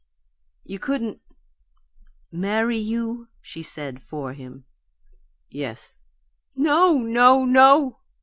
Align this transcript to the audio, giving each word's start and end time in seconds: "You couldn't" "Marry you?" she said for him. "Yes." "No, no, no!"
"You 0.63 0.79
couldn't" 0.79 1.21
"Marry 2.31 2.79
you?" 2.79 3.27
she 3.39 3.61
said 3.61 4.01
for 4.01 4.33
him. 4.33 4.65
"Yes." 5.51 5.99
"No, 6.55 6.97
no, 6.97 7.45
no!" 7.45 7.99